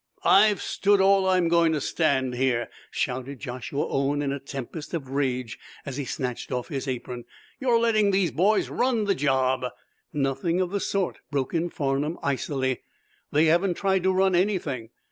[0.25, 5.09] "I've stood all I'm going to stand here," shouted Joshua Owen, in a tempest of
[5.11, 7.23] rage, as he snatched off his apron.
[7.59, 9.63] "You're letting these boys run the job"
[10.11, 12.81] "Nothing of the sort," broke in Farnum, icily.
[13.31, 14.89] "They haven't tried to run anything.